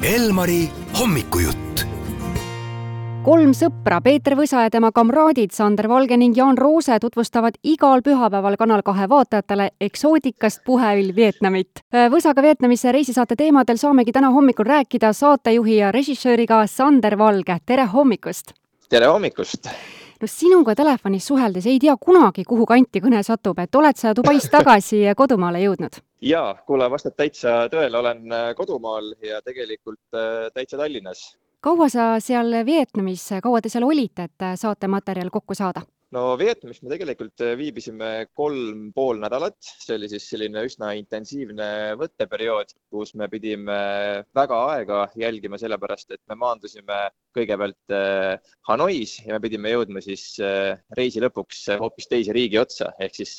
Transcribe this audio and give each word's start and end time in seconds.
Elmari 0.00 0.62
hommikujutt. 0.96 1.82
kolm 3.24 3.50
sõpra, 3.52 3.98
Peeter 4.00 4.32
Võsa 4.32 4.62
ja 4.64 4.70
tema 4.72 4.88
kamraadid 4.96 5.52
Sander 5.52 5.88
Valge 5.92 6.16
ning 6.16 6.32
Jaan 6.36 6.56
Roose 6.58 6.96
tutvustavad 7.02 7.58
igal 7.62 8.00
pühapäeval 8.00 8.56
Kanal 8.56 8.80
kahe 8.82 9.08
vaatajatele 9.08 9.68
eksootikast 9.80 10.64
puhevill 10.64 11.12
Vietnamit. 11.16 11.84
Võsaga 11.92 12.42
Vietnamisse 12.42 12.92
reisisaate 12.96 13.36
teemadel 13.36 13.76
saamegi 13.76 14.12
täna 14.12 14.32
hommikul 14.32 14.64
rääkida 14.64 15.12
saatejuhi 15.12 15.76
ja 15.76 15.92
režissööriga 15.92 16.64
Sander 16.66 17.18
Valge, 17.18 17.58
tere 17.66 17.84
hommikust! 17.84 18.54
tere 18.88 19.06
hommikust! 19.06 19.68
No 20.20 20.28
sinuga 20.28 20.74
telefonis 20.76 21.26
suheldes 21.26 21.66
ei 21.66 21.78
tea 21.80 21.96
kunagi, 21.96 22.44
kuhu 22.44 22.66
kanti 22.66 23.00
kõne 23.00 23.22
satub, 23.26 23.58
et 23.58 23.74
oled 23.74 23.96
sa 23.96 24.14
Dubaist 24.16 24.50
tagasi 24.52 25.04
kodumaale 25.16 25.62
jõudnud? 25.64 26.00
jaa, 26.20 26.54
kuule, 26.66 26.88
vastab 26.90 27.16
täitsa 27.16 27.68
tõele, 27.72 27.96
olen 27.96 28.32
äh, 28.32 28.50
kodumaal 28.56 29.14
ja 29.24 29.40
tegelikult 29.42 30.02
äh, 30.14 30.50
täitsa 30.54 30.76
Tallinnas. 30.76 31.36
kaua 31.60 31.88
sa 31.88 32.12
seal 32.20 32.64
Vietnamis, 32.66 33.28
kaua 33.42 33.60
te 33.60 33.72
seal 33.72 33.84
olite, 33.84 34.28
et 34.28 34.44
äh, 34.44 34.56
saatematerjal 34.60 35.30
kokku 35.30 35.54
saada? 35.54 35.82
No 36.14 36.22
Vietnamis 36.38 36.80
me 36.82 36.90
tegelikult 36.90 37.42
viibisime 37.58 38.10
kolm 38.36 38.88
pool 38.94 39.20
nädalat, 39.22 39.56
see 39.60 39.94
oli 39.96 40.08
siis 40.10 40.26
selline 40.32 40.64
üsna 40.66 40.92
intensiivne 40.98 41.68
võtteperiood, 42.00 42.74
kus 42.90 43.14
me 43.18 43.28
pidime 43.30 43.78
väga 44.36 44.60
aega 44.72 45.00
jälgima, 45.18 45.58
sellepärast 45.60 46.16
et 46.16 46.22
me 46.30 46.38
maandusime 46.40 46.98
kõigepealt 47.36 47.94
Hanois 48.68 49.16
ja 49.22 49.36
me 49.36 49.42
pidime 49.44 49.70
jõudma 49.74 50.02
siis 50.02 50.24
reisi 50.98 51.22
lõpuks 51.22 51.62
hoopis 51.80 52.10
teise 52.10 52.34
riigi 52.34 52.58
otsa, 52.58 52.90
ehk 52.98 53.14
siis 53.20 53.36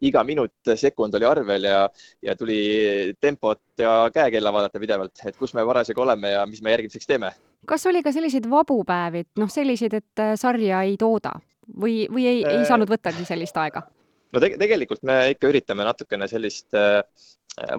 iga 0.00 0.24
minut, 0.24 0.56
sekund 0.80 1.16
oli 1.18 1.28
arvel 1.28 1.68
ja, 1.68 1.82
ja 2.24 2.36
tuli 2.38 3.12
tempot 3.20 3.60
ja 3.78 4.08
käekella 4.14 4.52
vaadata 4.54 4.80
pidevalt, 4.80 5.26
et 5.28 5.36
kus 5.36 5.52
me 5.54 5.66
parasjagu 5.68 6.06
oleme 6.06 6.32
ja 6.32 6.46
mis 6.48 6.64
me 6.64 6.72
järgmiseks 6.72 7.06
teeme. 7.06 7.34
kas 7.68 7.84
oli 7.86 8.02
ka 8.02 8.14
selliseid 8.16 8.48
vabu 8.48 8.80
päevi, 8.88 9.26
noh, 9.36 9.52
selliseid, 9.52 10.00
et 10.00 10.26
sarja 10.40 10.82
ei 10.88 10.96
tooda? 10.96 11.36
Või, 11.76 12.06
või 12.12 12.26
ei, 12.30 12.42
ei 12.46 12.66
saanud 12.68 12.90
võttagi 12.90 13.26
sellist 13.28 13.56
aega? 13.60 13.84
no 14.32 14.42
te 14.42 14.54
tegelikult 14.60 15.04
me 15.08 15.20
ikka 15.34 15.52
üritame 15.52 15.86
natukene 15.88 16.28
sellist 16.30 16.74
äh, 16.76 17.02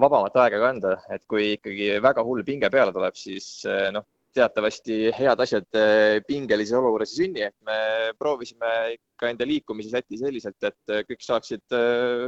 vabamat 0.01 0.37
aega 0.43 0.61
ka 0.61 0.69
anda, 0.73 0.95
et 1.13 1.25
kui 1.29 1.53
ikkagi 1.57 1.97
väga 2.03 2.25
hull 2.25 2.45
pinge 2.47 2.71
peale 2.73 2.95
tuleb, 2.95 3.17
siis 3.17 3.59
äh, 3.69 3.89
noh, 3.95 4.05
teatavasti 4.35 5.09
head 5.17 5.41
asjad 5.41 5.77
äh, 5.77 6.19
pingelises 6.25 6.77
olukorras 6.77 7.13
ei 7.15 7.23
sünni, 7.23 7.43
et 7.47 7.55
me 7.65 7.77
proovisime 8.19 8.71
ikka 8.95 9.31
enda 9.33 9.47
liikumisi 9.47 9.91
sätti 9.93 10.19
selliselt, 10.21 10.57
et 10.63 10.93
kõik 11.09 11.25
saaksid 11.25 11.75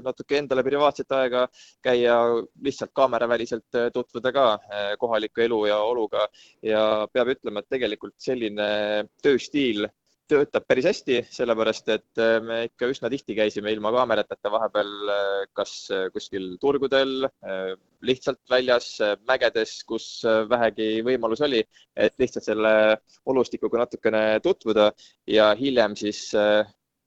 natuke 0.03 0.39
endale 0.41 0.63
privaatset 0.65 1.13
aega 1.15 1.45
käia, 1.85 2.17
lihtsalt 2.65 2.91
kaameraväliselt 2.97 3.79
tutvuda 3.95 4.33
ka 4.35 4.47
kohaliku 4.99 5.45
elu 5.45 5.61
ja 5.69 5.77
oluga 5.87 6.25
ja 6.67 6.83
peab 7.13 7.31
ütlema, 7.37 7.63
et 7.63 7.71
tegelikult 7.77 8.17
selline 8.19 8.67
tööstiil 9.23 9.87
töötab 10.31 10.65
päris 10.69 10.85
hästi, 10.87 11.17
sellepärast 11.33 11.89
et 11.91 12.21
äh, 12.21 12.37
me 12.43 12.61
ikka 12.69 12.87
üsna 12.91 13.09
tihti 13.11 13.35
käisime 13.35 13.73
ilma 13.75 13.91
kaamerateta 13.95 14.51
vahepeal 14.53 15.11
äh, 15.11 15.31
kas 15.57 15.73
äh, 15.91 16.05
kuskil 16.13 16.55
turgudel, 16.61 17.27
lihtsalt 18.01 18.39
väljas, 18.49 18.87
mägedes, 19.29 19.75
kus 19.87 20.23
vähegi 20.49 21.03
võimalus 21.05 21.43
oli, 21.45 21.61
et 21.95 22.15
lihtsalt 22.21 22.47
selle 22.47 22.71
olustikuga 23.29 23.83
natukene 23.83 24.23
tutvuda. 24.43 24.89
Ja 25.29 25.51
hiljem 25.57 25.93
siis 25.99 26.23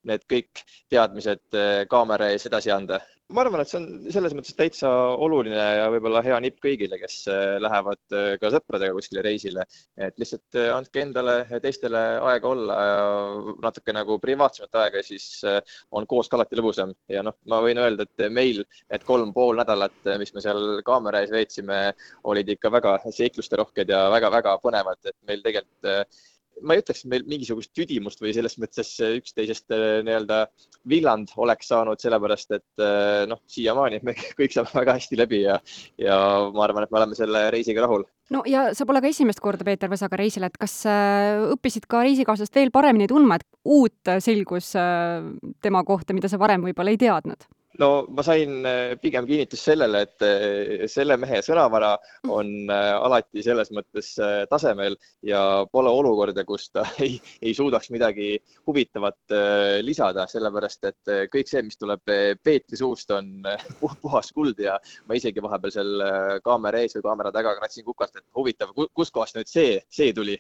need 0.05 0.27
kõik 0.31 0.62
teadmised 0.92 1.59
kaamera 1.91 2.31
ees 2.31 2.47
edasi 2.47 2.70
anda 2.75 3.00
ma 3.33 3.41
arvan, 3.41 3.62
et 3.62 3.70
see 3.70 3.78
on 3.78 3.86
selles 4.12 4.34
mõttes 4.36 4.56
täitsa 4.56 4.89
oluline 5.25 5.56
ja 5.56 5.86
võib-olla 5.92 6.20
hea 6.27 6.36
nipp 6.44 6.58
kõigile, 6.62 6.98
kes 7.00 7.14
äh, 7.33 7.55
lähevad 7.62 8.16
äh, 8.16 8.34
ka 8.41 8.50
sõpradega 8.53 8.92
kuskile 8.97 9.22
reisile. 9.25 9.64
et 9.97 10.19
lihtsalt 10.20 10.58
äh, 10.61 10.69
andke 10.75 11.00
endale 11.00 11.36
ja 11.48 11.61
teistele 11.64 12.03
aega 12.33 12.50
olla 12.50 12.77
ja 12.89 12.98
natuke 13.64 13.94
nagu 13.97 14.19
privaatsemat 14.20 14.76
aega, 14.82 15.03
siis 15.06 15.41
on 15.91 16.06
koos 16.10 16.28
ka 16.28 16.37
alati 16.37 16.60
lõbusam. 16.60 16.93
ja 17.09 17.25
noh, 17.25 17.38
ma 17.48 17.62
võin 17.65 17.81
öelda, 17.81 18.04
et 18.04 18.28
meil 18.28 18.60
need 18.93 19.09
kolm 19.09 19.32
pool 19.32 19.56
nädalat, 19.62 19.97
mis 20.21 20.34
me 20.37 20.44
seal 20.44 20.84
kaamera 20.84 21.25
ees 21.25 21.32
veetsime, 21.32 21.81
olid 22.28 22.53
ikka 22.56 22.72
väga 22.77 22.98
seiklusterohked 23.09 23.88
ja 23.88 24.04
väga-väga 24.12 24.59
põnevad, 24.62 25.00
et 25.09 25.16
meil 25.25 25.41
tegelikult 25.44 25.93
ma 26.62 26.76
ei 26.76 26.82
ütleks, 26.82 27.03
et 27.04 27.10
meil 27.10 27.25
mingisugust 27.28 27.72
tüdimust 27.76 28.20
või 28.22 28.34
selles 28.37 28.56
mõttes 28.60 28.91
üksteisest 29.04 29.75
äh, 29.75 30.00
nii-öelda 30.06 30.44
villand 30.91 31.32
oleks 31.41 31.70
saanud, 31.72 32.00
sellepärast 32.03 32.54
et 32.56 32.84
äh, 32.84 33.25
noh, 33.31 33.41
siiamaani 33.50 34.03
me 34.06 34.16
kõik 34.38 34.54
saame 34.54 34.72
väga 34.75 34.98
hästi 34.98 35.19
läbi 35.19 35.42
ja, 35.44 35.59
ja 36.00 36.19
ma 36.54 36.66
arvan, 36.66 36.87
et 36.87 36.94
me 36.94 37.00
oleme 37.00 37.19
selle 37.19 37.47
reisiga 37.54 37.84
rahul. 37.87 38.06
no 38.34 38.44
ja 38.50 38.69
sa 38.76 38.87
pole 38.88 39.03
ka 39.04 39.10
esimest 39.10 39.42
korda 39.44 39.66
Peeter 39.66 39.92
Võsaga 39.92 40.20
reisil, 40.20 40.47
et 40.47 40.56
kas 40.60 40.81
äh, 40.91 41.42
õppisid 41.56 41.88
ka 41.91 42.04
reisikaaslast 42.06 42.54
veel 42.60 42.72
paremini 42.75 43.10
tundma, 43.10 43.41
et 43.41 43.48
uut 43.65 44.15
selgus 44.25 44.72
tema 45.65 45.84
kohta, 45.84 46.16
mida 46.16 46.31
sa 46.31 46.41
varem 46.41 46.66
võib-olla 46.66 46.94
ei 46.94 47.00
teadnud? 47.00 47.48
No 47.78 47.88
ma 48.14 48.22
sain 48.22 48.64
äh, 48.66 48.94
pigem 49.00 49.26
kinnitust 49.26 49.66
sellele, 49.66 50.04
et 50.06 50.24
äh, 50.24 50.84
selle 50.90 51.16
mehe 51.20 51.40
sõnavara 51.44 51.94
on 52.32 52.70
äh, 52.70 52.90
alati 52.94 53.42
selles 53.44 53.72
mõttes 53.74 54.12
tasemel 54.50 54.96
ja 55.26 55.40
pole 55.72 55.90
olukorda, 55.90 56.44
kus 56.46 56.68
ta 56.74 56.84
ei, 57.04 57.18
ei 57.42 57.54
suudaks 57.56 57.90
midagi 57.94 58.34
huvitavat 58.68 59.34
lisada, 59.84 60.26
sellepärast 60.30 60.90
et 60.90 61.12
kõik 61.32 61.50
see, 61.50 61.64
mis 61.66 61.78
tuleb 61.80 62.02
Peetri 62.44 62.78
suust, 62.78 63.10
on 63.14 63.42
puhas 64.04 64.30
kuld 64.34 64.60
ja 64.62 64.78
ma 65.08 65.18
isegi 65.18 65.42
vahepeal 65.44 65.74
seal 65.74 65.92
kaamera 66.44 66.82
ees 66.82 66.96
või 66.98 67.06
kaamera 67.08 67.32
taga 67.34 67.54
kratsin 67.58 67.86
kukast, 67.86 68.18
et 68.20 68.26
huvitav, 68.36 68.74
kuskohast 68.94 69.38
nüüd 69.38 69.50
see, 69.50 69.78
see 69.91 70.12
tuli. 70.16 70.38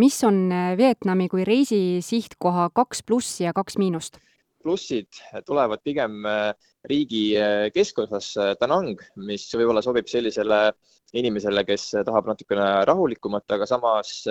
mis 0.00 0.16
on 0.26 0.48
Vietnami 0.78 1.28
kui 1.30 1.44
reisi 1.46 2.00
sihtkoha 2.02 2.70
kaks 2.74 3.04
plussi 3.06 3.46
ja 3.46 3.52
kaks 3.54 3.78
miinust? 3.78 4.18
Plussid 4.64 5.20
tulevad 5.46 5.82
pigem 5.84 6.24
äh, 6.26 6.50
riigi 6.88 7.36
äh, 7.36 7.68
keskosas 7.74 8.32
äh, 8.40 8.52
Danang, 8.60 8.96
mis 9.28 9.46
võib-olla 9.52 9.82
sobib 9.84 10.08
sellisele 10.10 10.66
inimesele, 11.14 11.62
kes 11.68 11.84
tahab 12.08 12.26
natukene 12.26 12.64
rahulikumat, 12.88 13.44
aga 13.54 13.68
samas 13.70 14.24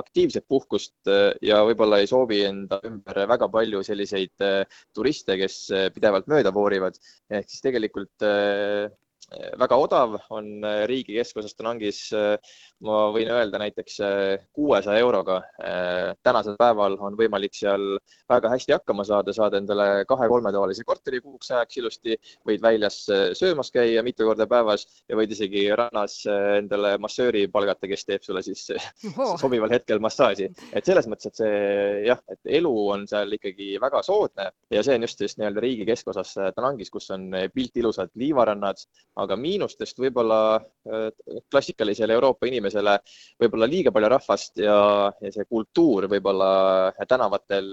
aktiivset 0.00 0.46
puhkust 0.48 1.10
ja 1.44 1.58
võib-olla 1.68 1.98
ei 2.00 2.08
soovi 2.08 2.38
enda 2.46 2.78
ümber 2.88 3.20
väga 3.28 3.50
palju 3.52 3.82
selliseid 3.84 4.32
turiste, 4.96 5.36
kes 5.36 5.58
pidevalt 5.92 6.30
mööda 6.32 6.54
voorivad. 6.56 6.96
ehk 7.28 7.50
siis 7.50 7.60
tegelikult 7.66 8.24
väga 9.58 9.76
odav 9.80 10.18
on 10.30 10.46
riigi 10.86 11.16
keskosas 11.16 11.56
Danangis 11.58 12.10
ma 12.84 13.08
võin 13.14 13.30
öelda 13.32 13.58
näiteks 13.60 13.96
äh, 14.04 14.44
kuuesaja 14.54 15.02
euroga. 15.02 15.40
Äh, 15.62 16.12
tänasel 16.26 16.56
päeval 16.60 16.96
on 17.02 17.16
võimalik 17.18 17.54
seal 17.56 17.96
väga 18.30 18.50
hästi 18.52 18.76
hakkama 18.76 19.06
saada, 19.08 19.34
saada 19.36 19.60
endale 19.60 20.04
kahe-kolmetoalise 20.08 20.84
korteri 20.86 21.20
kuuks 21.24 21.52
ajaks 21.54 21.80
ilusti, 21.80 22.18
võid 22.48 22.62
väljas 22.64 23.00
äh, 23.12 23.26
söömas 23.38 23.72
käia 23.74 24.02
mitu 24.06 24.28
korda 24.28 24.46
päevas 24.50 24.86
ja 25.08 25.18
võid 25.18 25.32
isegi 25.34 25.66
rannas 25.76 26.20
endale 26.58 26.96
massööri 27.02 27.46
palgata, 27.52 27.88
kes 27.90 28.06
teeb 28.08 28.24
sulle 28.26 28.42
siis 28.44 28.66
Oho. 28.74 29.34
sobival 29.40 29.72
hetkel 29.72 30.02
massaaži. 30.04 30.50
et 30.72 30.84
selles 30.84 31.08
mõttes, 31.10 31.30
et 31.30 31.40
see 31.40 31.54
jah, 32.08 32.20
et 32.30 32.54
elu 32.60 32.74
on 32.94 33.06
seal 33.08 33.32
ikkagi 33.38 33.74
väga 33.82 34.02
soodne 34.04 34.50
ja 34.74 34.82
see 34.84 34.98
on 34.98 35.06
just 35.06 35.20
siis 35.20 35.38
nii-öelda 35.38 35.62
riigi 35.64 35.88
keskosas 35.88 36.34
Tanangis, 36.56 36.90
kus 36.92 37.10
on 37.14 37.30
pilt 37.54 37.76
ilusad 37.80 38.12
liivarannad, 38.18 38.80
aga 39.22 39.36
miinustest 39.38 40.00
võib-olla 40.02 40.58
klassikalisele 41.50 42.16
Euroopa 42.16 42.48
inimesele 42.50 42.96
võib-olla 43.40 43.68
liiga 43.70 43.92
palju 43.94 44.10
rahvast 44.12 44.58
ja, 44.60 44.76
ja 45.22 45.30
see 45.32 45.46
kultuur 45.48 46.08
võib-olla 46.10 46.48
tänavatel 47.08 47.70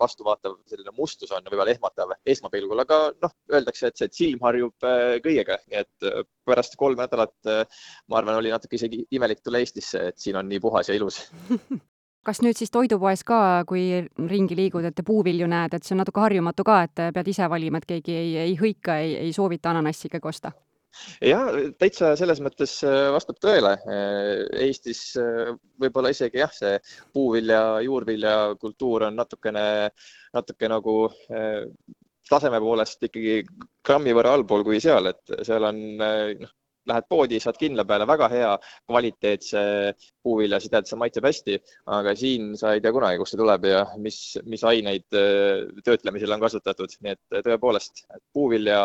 vastuvaatav 0.00 0.60
selline 0.70 0.94
mustus 0.96 1.32
on 1.34 1.46
võib-olla 1.48 1.74
ehmatav 1.74 2.14
esmapilgul, 2.24 2.84
aga 2.84 3.00
noh, 3.22 3.36
öeldakse, 3.52 3.90
et 3.90 4.00
see 4.00 4.10
silm 4.20 4.44
harjub 4.46 4.86
äh, 4.86 5.18
kõigega, 5.24 5.58
et 5.68 6.08
äh, 6.08 6.22
pärast 6.46 6.76
kolme 6.80 7.04
nädalat 7.04 7.50
äh, 7.50 7.84
ma 8.08 8.20
arvan, 8.20 8.40
oli 8.40 8.52
natuke 8.52 8.78
isegi 8.78 9.04
imelik 9.16 9.42
tulla 9.44 9.62
Eestisse, 9.62 10.10
et 10.12 10.18
siin 10.20 10.38
on 10.40 10.48
nii 10.50 10.62
puhas 10.62 10.90
ja 10.90 10.98
ilus 10.98 11.22
kas 12.26 12.42
nüüd 12.44 12.58
siis 12.58 12.72
toidupoes 12.72 13.22
ka, 13.26 13.64
kui 13.68 14.02
ringi 14.30 14.56
liigud, 14.58 14.84
et 14.84 15.04
puuvilju 15.06 15.48
näed, 15.50 15.76
et 15.76 15.86
see 15.86 15.94
on 15.96 16.02
natuke 16.04 16.20
harjumatu 16.20 16.66
ka, 16.66 16.82
et 16.88 17.04
pead 17.14 17.30
ise 17.32 17.48
valima, 17.50 17.80
et 17.80 17.88
keegi 17.88 18.16
ei, 18.16 18.34
ei 18.48 18.58
hõika, 18.60 18.98
ei, 19.00 19.16
ei 19.26 19.32
soovita 19.36 19.72
ananassi 19.72 20.10
ikkagi 20.10 20.32
osta? 20.34 20.52
jah, 21.22 21.48
täitsa 21.78 22.12
selles 22.18 22.40
mõttes 22.44 22.72
äh, 22.86 23.08
vastab 23.14 23.38
tõele. 23.42 23.76
Äh, 23.86 24.42
Eestis 24.66 25.02
äh, 25.20 25.52
võib-olla 25.80 26.12
isegi 26.14 26.42
jah, 26.42 26.52
see 26.54 26.76
puuvilja, 27.14 27.62
juurvilja 27.86 28.36
kultuur 28.60 29.06
on 29.08 29.18
natukene, 29.20 29.64
natuke 30.36 30.70
nagu 30.70 30.96
taseme 32.30 32.60
poolest 32.62 33.02
ikkagi 33.08 33.40
grammi 33.86 34.14
võrra 34.14 34.36
allpool 34.36 34.64
kui 34.66 34.80
seal, 34.82 35.10
et 35.10 35.38
seal 35.46 35.66
on 35.66 35.80
noh, 35.98 36.52
lähed 36.88 37.08
poodi, 37.08 37.40
saad 37.42 37.58
kindla 37.60 37.84
peale 37.88 38.06
väga 38.08 38.28
hea 38.32 38.52
kvaliteetse 38.88 39.62
puuvilja, 40.24 40.60
sa 40.60 40.72
tead, 40.76 40.88
see 40.88 41.00
maitseb 41.00 41.28
hästi, 41.28 41.58
aga 41.98 42.14
siin 42.16 42.54
sa 42.60 42.74
ei 42.74 42.82
tea 42.84 42.94
kunagi, 42.94 43.20
kust 43.20 43.34
see 43.34 43.40
tuleb 43.40 43.68
ja 43.68 43.84
mis, 44.00 44.20
mis 44.48 44.64
aineid 44.68 45.06
töötlemisel 45.84 46.36
on 46.36 46.42
kasutatud, 46.44 46.96
nii 47.04 47.16
et 47.16 47.44
tõepoolest 47.46 48.04
puuvilja 48.32 48.80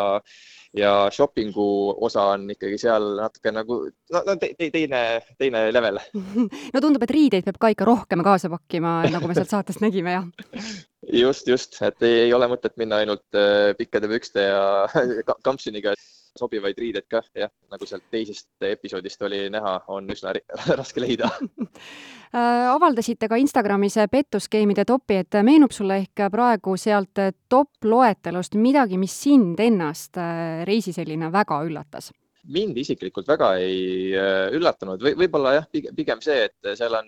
ja 0.76 0.92
shopping'u 1.12 1.68
osa 2.04 2.26
on 2.34 2.50
ikkagi 2.52 2.78
seal 2.82 3.16
natuke 3.20 3.54
nagu 3.56 3.78
no, 3.88 4.22
no 4.28 4.36
te, 4.40 4.52
te, 4.60 4.70
teine, 4.74 5.04
teine 5.40 5.68
level. 5.72 6.02
no 6.74 6.84
tundub, 6.84 7.06
et 7.06 7.16
riideid 7.16 7.48
peab 7.48 7.62
ka 7.62 7.72
ikka 7.76 7.88
rohkem 7.88 8.24
kaasa 8.26 8.52
pakkima, 8.52 8.98
nagu 9.12 9.30
me 9.30 9.38
sealt 9.38 9.54
saatest 9.54 9.84
nägime, 9.86 10.20
jah. 10.20 10.28
Just, 11.06 11.46
just, 11.46 11.76
et 11.86 12.02
ei, 12.02 12.16
ei 12.24 12.32
ole 12.34 12.48
mõtet 12.50 12.74
minna 12.82 12.98
ainult 13.04 13.36
äh, 13.38 13.76
pikkade 13.78 14.08
pükste 14.10 14.42
ja 14.48 14.88
kampsuniga 15.46 15.94
sobivaid 16.40 16.80
riideid 16.80 17.08
ka, 17.10 17.22
jah, 17.36 17.52
nagu 17.72 17.88
sealt 17.88 18.06
teisest 18.12 18.68
episoodist 18.68 19.22
oli 19.28 19.46
näha, 19.54 19.78
on 19.94 20.10
üsna 20.12 20.34
raske 20.80 21.04
leida 21.04 21.30
äh, 21.40 22.68
avaldasite 22.72 23.30
ka 23.32 23.40
Instagramis 23.42 23.98
pettuskeemide 24.12 24.86
topi, 24.88 25.22
et 25.24 25.40
meenub 25.46 25.76
sulle 25.76 26.02
ehk 26.04 26.28
praegu 26.32 26.76
sealt 26.80 27.24
top 27.50 27.88
loetelust 27.88 28.60
midagi, 28.60 29.00
mis 29.02 29.16
sind 29.26 29.60
ennast 29.64 30.22
äh, 30.22 30.64
reisiselina 30.68 31.32
väga 31.34 31.64
üllatas? 31.68 32.12
mind 32.46 32.78
isiklikult 32.78 33.26
väga 33.26 33.48
ei 33.58 34.12
äh, 34.14 34.52
üllatanud 34.54 35.02
või 35.02 35.16
võib-olla 35.24 35.56
jah, 35.56 35.64
pigem 35.98 36.20
see, 36.22 36.44
et 36.46 36.68
seal 36.78 36.94
on 36.94 37.08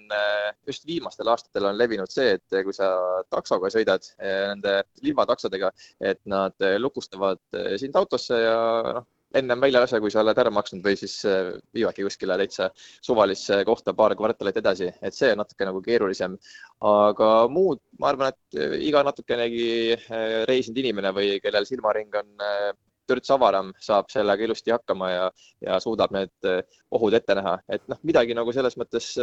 just 0.66 0.88
viimastel 0.90 1.30
aastatel 1.30 1.68
on 1.70 1.78
levinud 1.78 2.10
see, 2.10 2.40
et 2.40 2.58
kui 2.66 2.74
sa 2.74 2.90
taksoga 3.30 3.70
sõidad 3.70 4.08
nende 4.18 4.80
liivataksodega, 5.06 5.70
et 6.02 6.24
nad 6.26 6.66
lukustavad 6.82 7.38
sind 7.78 8.02
autosse 8.02 8.42
ja 8.42 8.58
noh, 8.98 9.06
ennem 9.36 9.62
välja 9.62 9.82
lase, 9.84 10.00
kui 10.00 10.12
sa 10.12 10.22
oled 10.24 10.40
ära 10.40 10.52
maksnud 10.54 10.84
või 10.86 10.96
siis 11.00 11.18
äh, 11.28 11.52
viivadki 11.76 12.06
kuskile 12.06 12.38
täitsa 12.40 12.70
suvalisse 12.78 13.60
kohta 13.68 13.94
paar 13.98 14.16
kvartalit 14.18 14.60
edasi, 14.62 14.90
et 15.02 15.16
see 15.16 15.32
on 15.34 15.42
natuke 15.44 15.68
nagu 15.68 15.82
keerulisem. 15.84 16.38
aga 16.88 17.30
muud, 17.52 17.82
ma 18.00 18.12
arvan, 18.14 18.34
et 18.34 18.60
äh, 18.60 18.78
iga 18.88 19.04
natukenegi 19.04 19.70
äh, 19.96 20.44
reisinud 20.50 20.84
inimene 20.84 21.14
või 21.16 21.40
kellel 21.44 21.68
silmaring 21.68 22.16
on 22.22 22.36
törts 23.08 23.32
avaram, 23.32 23.72
saab 23.80 24.10
sellega 24.12 24.44
ilusti 24.44 24.72
hakkama 24.74 25.10
ja, 25.12 25.28
ja 25.64 25.78
suudab 25.80 26.12
need 26.12 26.50
ohud 26.92 27.16
ette 27.16 27.38
näha, 27.40 27.56
et 27.72 27.86
noh, 27.88 28.00
midagi 28.04 28.36
nagu 28.36 28.52
selles 28.52 28.76
mõttes 28.76 29.14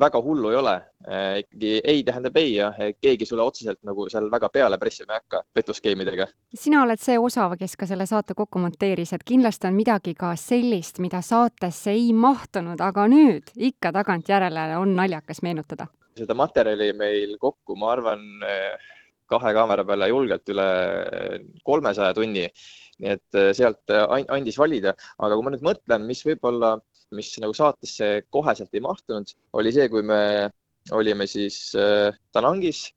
väga 0.00 0.20
hullu 0.22 0.50
ei 0.52 0.56
ole. 0.56 0.74
Äh, 1.08 1.38
ikkagi 1.42 1.72
ei 1.84 2.02
tähendab 2.04 2.36
ei 2.36 2.54
ja 2.54 2.72
keegi 3.00 3.26
sulle 3.26 3.42
otseselt 3.42 3.80
nagu 3.86 4.08
seal 4.10 4.30
väga 4.30 4.50
peale 4.52 4.78
pressima 4.78 5.14
ei 5.14 5.22
hakka 5.22 5.42
petuskeemidega. 5.54 6.26
sina 6.54 6.82
oled 6.82 7.00
see 7.02 7.18
osav, 7.18 7.56
kes 7.58 7.76
ka 7.76 7.86
selle 7.86 8.06
saate 8.06 8.34
kokku 8.38 8.58
monteeris, 8.62 9.12
et 9.12 9.24
kindlasti 9.24 9.68
on 9.70 9.78
midagi 9.78 10.14
ka 10.18 10.34
sellist, 10.36 10.98
mida 10.98 11.22
saatesse 11.22 11.94
ei 11.94 12.12
mahtunud, 12.12 12.80
aga 12.80 13.08
nüüd 13.08 13.54
ikka 13.56 13.92
tagantjärele 13.92 14.70
on 14.78 14.94
naljakas 14.96 15.42
meenutada. 15.42 15.88
seda 16.18 16.34
materjali 16.34 16.92
meil 16.98 17.36
kokku, 17.38 17.76
ma 17.78 17.92
arvan, 17.92 18.24
kahe 19.30 19.52
kaamera 19.54 19.84
peale 19.86 20.08
julgelt 20.10 20.50
üle 20.50 20.68
kolmesaja 21.64 22.14
tunni. 22.16 22.48
Nii 22.98 23.14
et 23.14 23.38
äh, 23.38 23.50
sealt 23.56 23.94
andis 23.94 24.58
valida, 24.58 24.94
aga 25.18 25.36
kui 25.36 25.46
ma 25.46 25.54
nüüd 25.54 25.66
mõtlen, 25.66 26.06
mis 26.08 26.24
võib-olla 26.26 26.76
mis 27.16 27.32
nagu 27.42 27.54
saatesse 27.56 28.08
koheselt 28.34 28.74
ei 28.74 28.84
mahtunud, 28.84 29.30
oli 29.58 29.72
see, 29.74 29.88
kui 29.92 30.04
me 30.04 30.20
olime 30.96 31.26
siis 31.28 31.74
äh, 31.76 32.16
Tanangis 32.32 32.88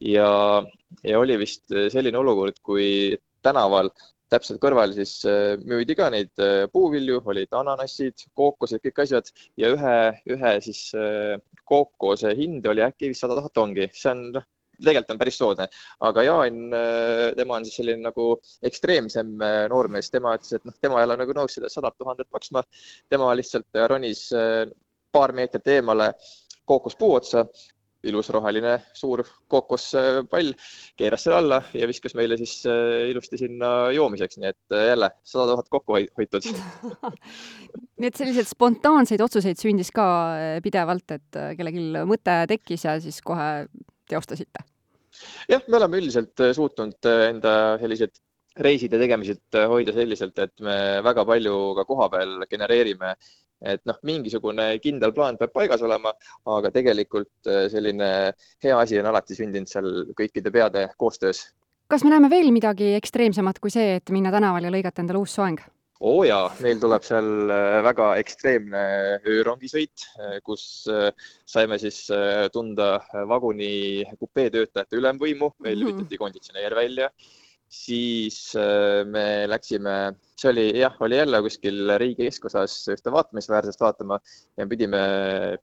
ja, 0.00 0.62
ja 1.04 1.20
oli 1.20 1.38
vist 1.40 1.72
äh, 1.72 1.88
selline 1.92 2.20
olukord, 2.20 2.60
kui 2.64 3.16
tänaval 3.44 3.90
täpselt 4.32 4.60
kõrval 4.62 4.94
siis 4.96 5.16
äh, 5.28 5.54
müüdi 5.64 5.96
ka 5.96 6.10
neid 6.12 6.32
puuvilju, 6.72 7.20
olid 7.30 7.52
ananassid, 7.56 8.26
kookosed, 8.36 8.82
kõik 8.84 9.04
asjad. 9.04 9.30
Ja 9.60 9.70
ühe, 9.74 9.98
ühe 10.34 10.54
siis 10.64 10.88
kookose 11.64 12.34
hind 12.36 12.66
oli 12.68 12.84
äkki 12.84 13.12
vist 13.12 13.24
sada 13.24 13.38
tuhat 13.38 13.62
ongi, 13.62 13.88
see 13.96 14.12
on 14.12 14.26
noh, 14.36 14.48
tegelikult 14.82 15.14
on 15.14 15.20
päris 15.20 15.38
soodne, 15.40 15.68
aga 16.08 16.24
Jaan, 16.26 16.62
äh, 16.74 17.26
tema 17.38 17.58
on 17.58 17.66
siis 17.66 17.78
selline 17.80 18.04
nagu 18.04 18.30
ekstreemsem 18.66 19.34
äh, 19.42 19.58
noormees, 19.72 20.10
tema 20.12 20.34
ütles, 20.38 20.56
et 20.56 20.64
noh, 20.66 20.76
tema 20.82 21.00
ei 21.00 21.08
ole 21.08 21.18
nagu 21.20 21.36
nõus 21.36 21.58
seda 21.58 21.70
sadat 21.72 21.96
tuhandet 21.98 22.30
maksma. 22.34 22.64
tema 23.12 23.34
lihtsalt 23.36 23.84
ronis 23.90 24.26
äh, 24.34 24.64
paar 25.14 25.34
meetrit 25.36 25.68
eemale 25.76 26.12
kookospuu 26.64 27.14
otsa, 27.20 27.44
ilus 28.04 28.28
roheline 28.34 28.74
suur 28.92 29.22
kookospall, 29.48 30.50
keeras 30.98 31.22
selle 31.24 31.38
alla 31.40 31.60
ja 31.72 31.86
viskas 31.88 32.12
meile 32.18 32.36
siis 32.36 32.58
ilusti 33.08 33.38
sinna 33.40 33.70
joomiseks, 33.96 34.36
nii 34.40 34.50
et 34.50 34.76
jälle 34.90 35.08
sada 35.24 35.54
tuhat 35.54 35.70
kokku 35.72 35.96
hoitud. 35.96 36.50
Nii 38.02 38.10
et 38.10 38.18
selliseid 38.18 38.48
spontaanseid 38.50 39.22
otsuseid 39.24 39.56
sündis 39.56 39.88
ka 39.94 40.04
pidevalt, 40.64 41.16
et 41.16 41.40
kellelgi 41.56 41.86
mõte 42.04 42.34
tekkis 42.50 42.84
ja 42.84 42.98
siis 43.00 43.22
kohe 43.24 43.48
teostasite? 44.08 44.64
jah, 45.48 45.62
me 45.68 45.78
oleme 45.78 46.00
üldiselt 46.02 46.42
äh, 46.42 46.52
suutnud 46.56 47.08
äh, 47.08 47.28
enda 47.30 47.54
sellised 47.82 48.20
reiside 48.64 48.98
tegemised 49.00 49.58
äh, 49.58 49.66
hoida 49.70 49.94
selliselt, 49.94 50.38
et 50.42 50.54
me 50.62 50.76
väga 51.04 51.24
palju 51.28 51.56
ka 51.78 51.86
kohapeal 51.88 52.46
genereerime 52.50 53.14
et 53.64 53.80
noh, 53.88 53.96
mingisugune 54.04 54.66
kindel 54.82 55.14
plaan 55.16 55.38
peab 55.40 55.52
paigas 55.54 55.80
olema, 55.86 56.10
aga 56.52 56.68
tegelikult 56.74 57.48
selline 57.72 58.08
hea 58.60 58.74
asi 58.76 58.98
on 59.00 59.06
alati 59.08 59.36
sündinud 59.38 59.70
seal 59.70 59.86
kõikide 60.18 60.52
peade 60.52 60.82
koostöös. 61.00 61.46
kas 61.88 62.04
me 62.04 62.10
näeme 62.12 62.28
veel 62.30 62.50
midagi 62.52 62.92
ekstreemsemat 62.98 63.62
kui 63.62 63.72
see, 63.72 63.94
et 64.02 64.10
minna 64.12 64.34
tänavale 64.34 64.68
ja 64.68 64.74
lõigata 64.74 65.00
endale 65.00 65.22
uus 65.22 65.38
soeng? 65.38 65.62
Oo 66.00 66.18
oh 66.18 66.24
jaa, 66.26 66.48
meil 66.64 66.80
tuleb 66.82 67.04
seal 67.06 67.52
äh, 67.54 67.78
väga 67.86 68.08
ekstreemne 68.18 68.82
öörongisõit, 69.30 70.06
äh, 70.18 70.36
kus 70.42 70.64
äh, 70.90 71.08
saime 71.46 71.78
siis 71.78 72.00
tunda 72.52 72.98
vaguni 73.30 74.02
kupee 74.18 74.50
töötajate 74.50 74.98
ülemvõimu, 74.98 75.52
meil 75.62 75.78
mhm. 75.78 75.84
lülitati 75.84 76.20
konditsioneer 76.20 76.74
välja 76.74 77.10
siis 77.74 78.38
äh, 78.58 79.02
me 79.08 79.44
läksime, 79.50 79.94
see 80.38 80.50
oli 80.50 80.64
jah, 80.78 80.94
oli 81.04 81.18
jälle 81.18 81.40
kuskil 81.44 81.92
riigi 82.00 82.28
keskosas 82.28 82.76
ühte 82.92 83.12
vaatamisväärsest 83.14 83.82
vaatama 83.82 84.18
ja 84.58 84.66
pidime 84.70 85.00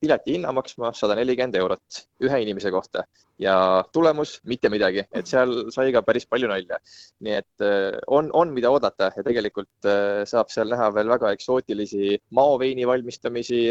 pileti 0.02 0.36
hinna 0.36 0.52
maksma 0.56 0.92
sada 0.98 1.16
nelikümmend 1.20 1.58
eurot 1.60 2.02
ühe 2.28 2.42
inimese 2.44 2.72
kohta. 2.74 3.06
Ja 3.42 3.56
tulemus 3.94 4.36
mitte 4.50 4.70
midagi, 4.70 5.06
et 5.18 5.30
seal 5.30 5.72
sai 5.74 5.94
ka 5.96 6.04
päris 6.06 6.28
palju 6.30 6.52
nalja. 6.52 6.78
nii 7.26 7.38
et 7.40 7.66
äh, 7.66 7.98
on, 8.08 8.30
on, 8.38 8.54
mida 8.58 8.72
oodata 8.74 9.12
ja 9.16 9.26
tegelikult 9.26 9.90
äh, 9.90 10.22
saab 10.30 10.52
seal 10.54 10.70
näha 10.74 10.92
veel 10.98 11.10
väga 11.16 11.34
eksootilisi 11.38 12.20
maoveini 12.38 12.88
valmistamisi, 12.88 13.64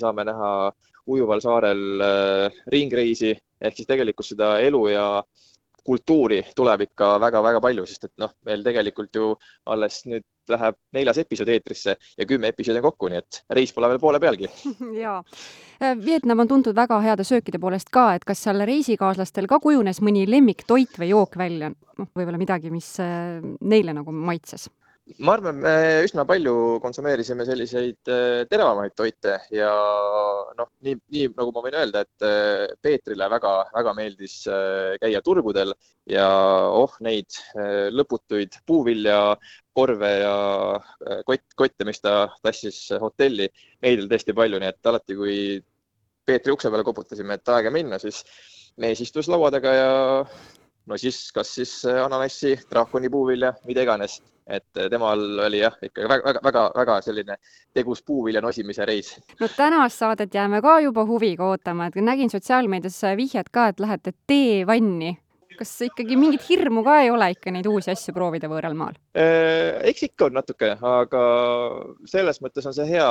saame 0.00 0.24
näha 0.26 0.50
ujuval 1.06 1.40
saarel 1.40 1.82
ringreisi. 2.72 3.36
Ehk 3.62 3.76
siis 3.78 3.88
tegelikult 3.88 4.26
seda 4.28 4.56
elu 4.60 4.80
ja 4.90 5.06
kultuuri 5.86 6.42
tuleb 6.56 6.86
ikka 6.88 7.16
väga-väga 7.22 7.60
palju, 7.64 7.86
sest 7.88 8.08
et 8.08 8.14
noh, 8.22 8.32
meil 8.46 8.64
tegelikult 8.66 9.14
ju 9.16 9.34
alles 9.72 10.02
nüüd 10.10 10.26
läheb 10.50 10.76
neljas 10.94 11.18
episood 11.18 11.50
eetrisse 11.50 11.96
ja 11.96 12.26
kümme 12.28 12.50
episoodi 12.52 12.78
on 12.78 12.86
kokku, 12.86 13.10
nii 13.10 13.18
et 13.18 13.40
reis 13.58 13.72
pole 13.74 13.90
veel 13.90 14.00
poole 14.02 14.20
pealgi. 14.22 14.50
jaa. 15.04 15.18
Äh, 15.82 15.96
Vietnam 16.04 16.44
on 16.44 16.50
tuntud 16.50 16.76
väga 16.76 17.00
heade 17.04 17.26
söökide 17.26 17.60
poolest 17.62 17.90
ka, 17.94 18.12
et 18.16 18.26
kas 18.26 18.44
seal 18.46 18.62
reisikaaslastel 18.68 19.48
ka 19.50 19.60
kujunes 19.62 20.02
mõni 20.04 20.26
lemmiktoit 20.30 20.98
või 21.00 21.10
jook 21.12 21.38
välja, 21.40 21.72
noh, 21.72 22.10
võib-olla 22.14 22.40
midagi, 22.40 22.72
mis 22.74 22.94
äh, 23.02 23.40
neile 23.60 23.96
nagu 23.96 24.14
maitses? 24.14 24.68
Ma 25.22 25.36
arvan, 25.36 25.60
me 25.62 25.72
üsna 26.02 26.24
palju 26.26 26.52
konsumeerisime 26.82 27.44
selliseid 27.46 28.10
äh, 28.10 28.40
teravamaid 28.50 28.94
toite 28.98 29.36
ja 29.54 29.68
noh, 30.58 30.70
nii, 30.82 30.96
nii 31.14 31.28
nagu 31.36 31.52
ma 31.54 31.62
võin 31.64 31.76
öelda, 31.78 32.02
et 32.02 32.26
äh, 32.26 32.64
Peetrile 32.82 33.28
väga-väga 33.30 33.94
meeldis 33.96 34.40
äh, 34.50 34.96
käia 35.02 35.22
turgudel 35.26 35.76
ja 36.10 36.26
oh 36.74 36.98
neid 37.06 37.38
lõputuid 37.94 38.58
puuviljakorve 38.66 40.10
ja 40.24 40.34
kott, 41.26 41.46
kotte, 41.54 41.86
mis 41.86 42.02
ta 42.02 42.18
tassis 42.42 42.82
hotelli, 43.02 43.48
neid 43.86 44.02
oli 44.02 44.10
tõesti 44.10 44.34
palju, 44.36 44.60
nii 44.62 44.74
et 44.74 44.92
alati, 44.92 45.18
kui 45.18 45.38
Peetri 46.26 46.50
ukse 46.50 46.70
peale 46.72 46.86
koputasime, 46.86 47.38
et 47.38 47.54
aega 47.54 47.70
minna, 47.70 48.00
siis 48.02 48.24
mees 48.82 48.98
istus 49.02 49.30
laua 49.30 49.52
taga 49.54 49.74
ja 49.74 49.90
no 50.86 50.98
siis 51.00 51.26
kas 51.34 51.54
siis 51.58 51.76
ananassi, 51.84 52.56
draakoni 52.70 53.10
puuvilja, 53.12 53.52
mida 53.66 53.86
iganes 53.86 54.20
et 54.46 54.78
eh, 54.78 54.88
temal 54.90 55.20
oli 55.46 55.60
jah, 55.60 55.74
ikka 55.82 56.06
väga, 56.06 56.22
väga, 56.28 56.40
väga, 56.46 56.64
väga 56.78 56.96
selline 57.04 57.36
tegus 57.74 58.02
puuvilja 58.06 58.42
nosimise 58.44 58.86
reis. 58.86 59.14
no 59.40 59.48
tänast 59.56 59.98
saadet 59.98 60.34
jääme 60.34 60.62
ka 60.62 60.78
juba 60.84 61.04
huviga 61.06 61.50
ootama, 61.50 61.90
et 61.90 61.98
nägin 61.98 62.30
sotsiaalmeedias 62.30 63.00
vihjet 63.18 63.50
ka, 63.52 63.68
et 63.72 63.80
lähete 63.80 64.12
teevanni. 64.26 65.16
kas 65.56 65.70
ikkagi 65.86 66.18
mingit 66.20 66.42
hirmu 66.44 66.82
ka 66.84 66.98
ei 67.00 67.10
ole 67.10 67.30
ikka 67.32 67.50
neid 67.50 67.66
uusi 67.66 67.90
asju 67.90 68.12
proovida 68.14 68.48
võõral 68.52 68.74
maal? 68.76 68.98
Eks 69.16 70.02
ikka 70.10 70.28
on 70.28 70.36
natuke, 70.36 70.74
aga 70.76 71.22
selles 72.04 72.42
mõttes 72.44 72.68
on 72.68 72.76
see 72.76 72.84
hea 72.90 73.08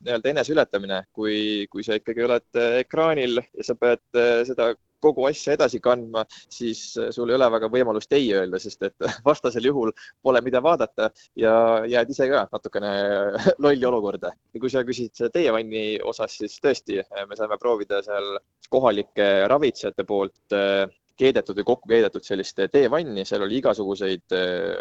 nii-öelda 0.00 0.30
eneseületamine, 0.32 1.02
kui, 1.12 1.66
kui 1.70 1.84
sa 1.84 1.98
ikkagi 2.00 2.24
oled 2.24 2.62
ekraanil 2.80 3.42
ja 3.44 3.66
sa 3.66 3.76
pead 3.76 4.00
seda 4.48 4.72
kogu 5.02 5.26
asja 5.28 5.56
edasi 5.56 5.80
kandma, 5.82 6.24
siis 6.52 6.82
äh, 7.00 7.10
sul 7.14 7.30
ei 7.30 7.38
ole 7.38 7.50
väga 7.56 7.70
võimalust 7.72 8.12
ei 8.16 8.28
öelda, 8.36 8.60
sest 8.62 8.86
et 8.88 9.08
vastasel 9.28 9.66
juhul 9.70 9.92
pole, 10.22 10.42
mida 10.44 10.62
vaadata 10.64 11.10
ja 11.38 11.54
jääd 11.88 12.12
ise 12.14 12.28
ka 12.30 12.46
natukene 12.52 12.92
lolli 13.64 13.88
olukorda. 13.88 14.32
ja 14.54 14.62
kui 14.62 14.72
sa 14.72 14.84
küsid 14.86 15.26
teie 15.32 15.52
vanni 15.54 15.84
osas, 16.04 16.38
siis 16.42 16.60
tõesti, 16.62 17.02
äh, 17.02 17.26
me 17.28 17.38
saime 17.38 17.58
proovida 17.60 18.02
seal 18.06 18.36
kohalike 18.70 19.30
ravitsejate 19.50 20.06
poolt 20.06 20.56
äh, 20.56 20.86
keedetud 21.20 21.58
või 21.58 21.66
kokku 21.68 21.90
keedetud 21.90 22.24
sellist 22.24 22.62
teevanni, 22.72 23.26
seal 23.28 23.42
oli 23.44 23.58
igasuguseid 23.60 24.32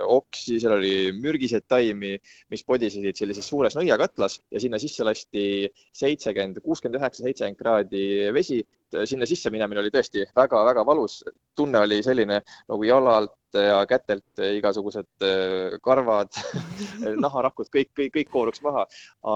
oksi, 0.07 0.55
seal 0.61 0.77
oli 0.77 1.09
mürgiseid 1.11 1.65
taimi, 1.67 2.13
mis 2.53 2.63
podisesid 2.63 3.19
sellises 3.19 3.49
suures 3.51 3.75
nõiakatlas 3.75 4.37
ja 4.47 4.61
sinna 4.63 4.79
sisse 4.79 5.03
lasti 5.03 5.43
seitsekümmend, 5.99 6.61
kuuskümmend 6.63 7.01
üheksa, 7.01 7.25
seitsekümmend 7.25 7.59
kraadi 7.59 8.05
vesi 8.35 8.61
sinna 9.05 9.27
sisse 9.29 9.51
minemine 9.53 9.81
oli 9.83 9.91
tõesti 9.93 10.25
väga-väga 10.35 10.85
valus. 10.85 11.23
tunne 11.55 11.79
oli 11.83 11.99
selline 12.03 12.39
nagu 12.69 12.83
jalalt 12.87 13.35
ja 13.53 13.81
kätelt 13.89 14.41
igasugused 14.45 15.25
äh, 15.25 15.77
karvad 15.83 16.31
naharakud, 17.25 17.69
kõik, 17.73 17.91
kõik, 17.97 18.13
kõik 18.17 18.31
kooruks 18.31 18.63
maha. 18.65 18.85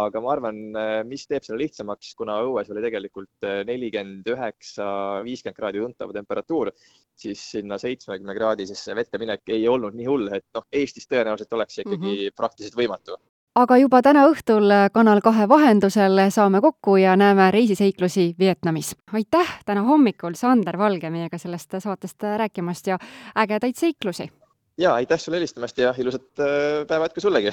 aga 0.04 0.22
ma 0.22 0.32
arvan, 0.34 0.62
mis 1.10 1.26
teeb 1.28 1.44
selle 1.44 1.64
lihtsamaks, 1.64 2.14
kuna 2.20 2.40
õues 2.46 2.72
oli 2.72 2.86
tegelikult 2.86 3.50
nelikümmend 3.68 4.30
üheksa, 4.36 4.88
viiskümmend 5.26 5.58
kraadi 5.58 5.84
tuntav 5.84 6.14
temperatuur, 6.16 6.72
siis 7.20 7.42
sinna 7.58 7.78
seitsmekümne 7.82 8.36
kraadisesse 8.38 8.96
vette 8.96 9.22
minek 9.22 9.54
ei 9.54 9.68
olnud 9.68 9.98
nii 9.98 10.10
hull, 10.10 10.32
et 10.34 10.48
noh, 10.56 10.66
Eestis 10.74 11.10
tõenäoliselt 11.10 11.54
oleks 11.54 11.78
see 11.78 11.86
ikkagi 11.86 12.02
mm 12.02 12.20
-hmm. 12.20 12.38
praktiliselt 12.38 12.80
võimatu 12.80 13.20
aga 13.56 13.78
juba 13.78 14.02
täna 14.02 14.26
õhtul 14.30 14.72
Kanal 14.94 15.22
kahe 15.22 15.48
vahendusel 15.50 16.26
saame 16.34 16.62
kokku 16.62 16.96
ja 16.98 17.16
näeme 17.16 17.52
reisiseiklusi 17.52 18.36
Vietnamis. 18.40 18.96
aitäh 19.14 19.60
täna 19.66 19.82
hommikul, 19.82 20.34
Sander 20.34 20.78
Valge, 20.78 21.10
meiega 21.10 21.38
sellest 21.38 21.76
saatest 21.80 22.24
rääkimast 22.38 22.88
ja 22.88 22.98
ägedaid 23.38 23.76
seiklusi! 23.76 24.32
ja 24.78 24.94
aitäh 24.94 25.20
sulle 25.20 25.38
helistamast 25.38 25.78
ja 25.78 25.94
ilusat 25.98 26.40
äh, 26.40 26.88
päeva 26.88 27.06
jätku 27.06 27.22
sullegi! 27.22 27.52